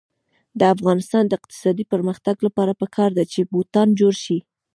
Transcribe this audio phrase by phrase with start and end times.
[0.59, 4.37] د افغانستان د اقتصادي پرمختګ لپاره پکار ده چې بوټان جوړ شي.